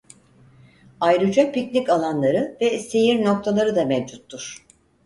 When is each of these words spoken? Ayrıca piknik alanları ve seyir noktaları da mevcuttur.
Ayrıca 0.99 1.51
piknik 1.51 1.89
alanları 1.89 2.57
ve 2.61 2.79
seyir 2.79 3.25
noktaları 3.25 3.75
da 3.75 3.85
mevcuttur. 3.85 4.65